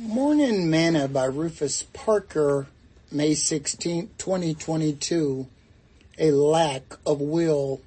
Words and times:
Morning 0.00 0.70
Manna 0.70 1.08
by 1.08 1.24
Rufus 1.24 1.82
Parker, 1.92 2.68
May 3.10 3.34
16, 3.34 4.10
2022. 4.16 5.48
A 6.20 6.30
lack 6.30 6.94
of 7.04 7.20
will. 7.20 7.80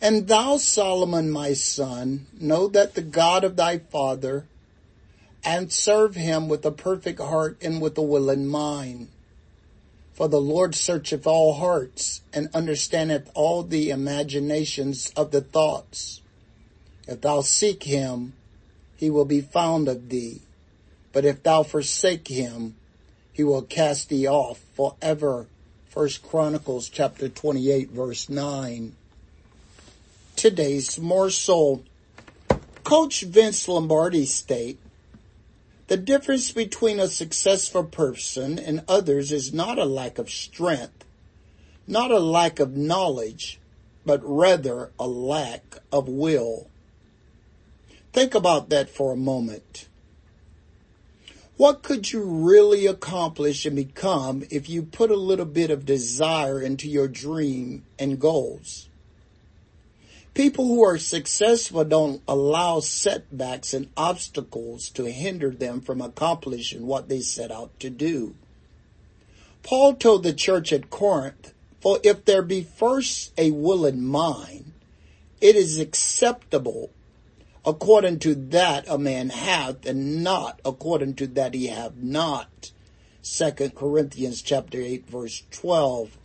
And 0.00 0.26
thou, 0.26 0.56
Solomon, 0.56 1.30
my 1.30 1.52
son, 1.52 2.26
know 2.40 2.66
that 2.66 2.94
the 2.94 3.02
God 3.02 3.44
of 3.44 3.54
thy 3.54 3.78
father, 3.78 4.46
and 5.44 5.72
serve 5.72 6.16
him 6.16 6.48
with 6.48 6.66
a 6.66 6.72
perfect 6.72 7.20
heart 7.20 7.58
and 7.62 7.80
with 7.80 7.96
a 7.96 8.02
willing 8.02 8.48
mind. 8.48 9.06
For 10.14 10.26
the 10.26 10.40
Lord 10.40 10.74
searcheth 10.74 11.28
all 11.28 11.52
hearts, 11.54 12.22
and 12.32 12.48
understandeth 12.52 13.30
all 13.34 13.62
the 13.62 13.90
imaginations 13.90 15.12
of 15.16 15.30
the 15.30 15.42
thoughts. 15.42 16.22
If 17.06 17.20
thou 17.20 17.42
seek 17.42 17.84
him, 17.84 18.32
he 18.96 19.10
will 19.10 19.24
be 19.24 19.40
found 19.40 19.86
of 19.86 20.08
thee. 20.08 20.42
But 21.12 21.24
if 21.24 21.42
thou 21.42 21.62
forsake 21.62 22.28
him, 22.28 22.76
he 23.32 23.44
will 23.44 23.62
cast 23.62 24.08
thee 24.08 24.26
off 24.26 24.60
forever. 24.74 25.46
First 25.88 26.22
Chronicles 26.22 26.88
chapter 26.88 27.28
28 27.28 27.90
verse 27.90 28.28
9. 28.28 28.94
Today's 30.36 30.98
morsel. 30.98 31.82
Coach 32.84 33.22
Vince 33.22 33.68
Lombardi 33.68 34.24
state, 34.24 34.78
the 35.88 35.96
difference 35.96 36.52
between 36.52 37.00
a 37.00 37.08
successful 37.08 37.84
person 37.84 38.58
and 38.58 38.82
others 38.88 39.30
is 39.30 39.52
not 39.52 39.78
a 39.78 39.84
lack 39.84 40.18
of 40.18 40.30
strength, 40.30 41.04
not 41.86 42.10
a 42.10 42.18
lack 42.18 42.60
of 42.60 42.76
knowledge, 42.76 43.58
but 44.06 44.20
rather 44.22 44.90
a 44.98 45.06
lack 45.06 45.78
of 45.92 46.08
will. 46.08 46.68
Think 48.12 48.34
about 48.34 48.70
that 48.70 48.88
for 48.88 49.12
a 49.12 49.16
moment. 49.16 49.86
What 51.58 51.82
could 51.82 52.12
you 52.12 52.22
really 52.22 52.86
accomplish 52.86 53.66
and 53.66 53.74
become 53.74 54.44
if 54.48 54.68
you 54.68 54.84
put 54.84 55.10
a 55.10 55.16
little 55.16 55.44
bit 55.44 55.72
of 55.72 55.84
desire 55.84 56.62
into 56.62 56.88
your 56.88 57.08
dream 57.08 57.84
and 57.98 58.20
goals? 58.20 58.88
People 60.34 60.68
who 60.68 60.84
are 60.84 60.98
successful 60.98 61.82
don't 61.82 62.22
allow 62.28 62.78
setbacks 62.78 63.74
and 63.74 63.90
obstacles 63.96 64.88
to 64.90 65.10
hinder 65.10 65.50
them 65.50 65.80
from 65.80 66.00
accomplishing 66.00 66.86
what 66.86 67.08
they 67.08 67.18
set 67.18 67.50
out 67.50 67.80
to 67.80 67.90
do. 67.90 68.36
Paul 69.64 69.94
told 69.94 70.22
the 70.22 70.32
church 70.32 70.72
at 70.72 70.90
Corinth, 70.90 71.52
for 71.80 71.98
if 72.04 72.24
there 72.24 72.42
be 72.42 72.62
first 72.62 73.32
a 73.36 73.50
willing 73.50 74.04
mind, 74.04 74.74
it 75.40 75.56
is 75.56 75.80
acceptable 75.80 76.90
according 77.68 78.18
to 78.18 78.34
that 78.34 78.88
a 78.88 78.96
man 78.96 79.28
hath 79.28 79.84
and 79.84 80.24
not 80.24 80.58
according 80.64 81.12
to 81.14 81.26
that 81.26 81.52
he 81.52 81.66
have 81.66 82.02
not. 82.02 82.72
Second 83.20 83.74
Corinthians 83.74 84.40
chapter 84.40 84.80
8 84.80 85.06
verse 85.06 85.42
12. 85.50 86.16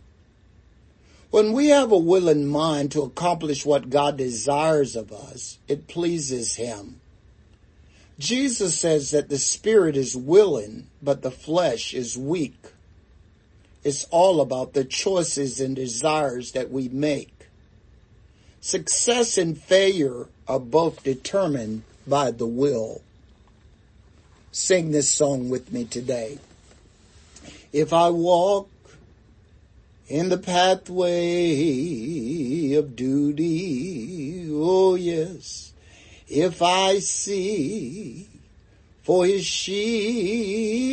When 1.30 1.52
we 1.52 1.68
have 1.68 1.92
a 1.92 1.98
willing 1.98 2.46
mind 2.46 2.92
to 2.92 3.02
accomplish 3.02 3.66
what 3.66 3.90
God 3.90 4.16
desires 4.16 4.96
of 4.96 5.12
us, 5.12 5.58
it 5.68 5.86
pleases 5.86 6.54
him. 6.54 6.98
Jesus 8.18 8.78
says 8.78 9.10
that 9.10 9.28
the 9.28 9.38
spirit 9.38 9.98
is 9.98 10.16
willing, 10.16 10.86
but 11.02 11.20
the 11.20 11.30
flesh 11.30 11.92
is 11.92 12.16
weak. 12.16 12.72
It's 13.82 14.04
all 14.04 14.40
about 14.40 14.72
the 14.72 14.84
choices 14.84 15.60
and 15.60 15.76
desires 15.76 16.52
that 16.52 16.70
we 16.70 16.88
make. 16.88 17.33
Success 18.66 19.36
and 19.36 19.60
failure 19.60 20.26
are 20.48 20.58
both 20.58 21.02
determined 21.02 21.82
by 22.06 22.30
the 22.30 22.46
will. 22.46 23.02
Sing 24.52 24.90
this 24.90 25.10
song 25.10 25.50
with 25.50 25.70
me 25.70 25.84
today. 25.84 26.38
If 27.74 27.92
I 27.92 28.08
walk 28.08 28.70
in 30.08 30.30
the 30.30 30.38
pathway 30.38 31.12
of 32.72 32.96
duty, 32.96 34.48
oh 34.50 34.94
yes, 34.94 35.74
if 36.26 36.62
I 36.62 37.00
see 37.00 38.30
for 39.02 39.26
his 39.26 39.44
sheep 39.44 40.88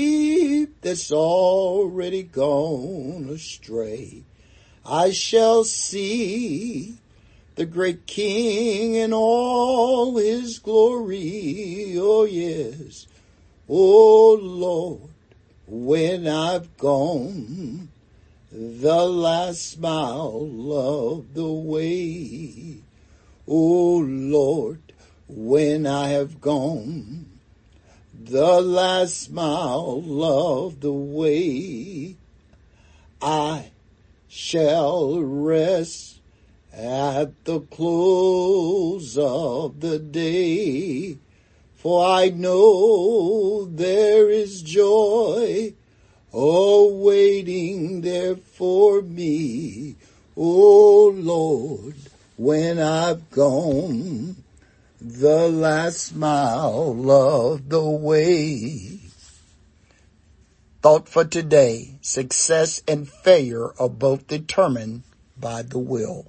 that's 0.81 1.09
already 1.13 2.23
gone 2.23 3.29
astray, 3.31 4.23
I 4.85 5.11
shall 5.11 5.63
see 5.63 6.97
the 7.55 7.65
great 7.65 8.07
King 8.07 8.95
in 8.95 9.13
all 9.13 10.17
his 10.17 10.59
glory. 10.59 11.95
Oh 11.97 12.25
yes. 12.25 13.07
Oh 13.67 14.37
Lord, 14.41 15.11
when 15.67 16.27
I've 16.27 16.77
gone 16.77 17.89
the 18.51 19.05
last 19.05 19.79
mile 19.79 20.71
of 20.73 21.33
the 21.33 21.51
way. 21.51 22.77
Oh 23.47 23.97
Lord, 23.97 24.81
when 25.27 25.87
I 25.87 26.09
have 26.09 26.41
gone 26.41 27.25
the 28.13 28.61
last 28.61 29.31
mile 29.31 30.03
of 30.23 30.79
the 30.81 30.91
way, 30.91 32.15
I 33.21 33.71
shall 34.27 35.21
rest 35.21 36.20
at 36.73 37.45
the 37.45 37.59
close 37.61 39.17
of 39.17 39.79
the 39.79 39.99
day. 39.99 41.17
For 41.75 42.05
I 42.05 42.29
know 42.29 43.65
there 43.65 44.29
is 44.29 44.61
joy 44.61 45.73
awaiting 46.31 48.01
there 48.01 48.35
for 48.35 49.01
me. 49.01 49.95
Oh 50.37 51.11
Lord, 51.15 51.95
when 52.37 52.79
I've 52.79 53.29
gone 53.31 54.37
the 55.01 55.49
last 55.49 56.15
mile 56.15 57.09
of 57.09 57.69
the 57.69 57.83
way. 57.83 58.99
Thought 60.83 61.09
for 61.09 61.25
today, 61.25 61.97
success 62.01 62.81
and 62.87 63.09
failure 63.09 63.73
are 63.79 63.89
both 63.89 64.27
determined 64.27 65.01
by 65.39 65.63
the 65.63 65.79
will. 65.79 66.27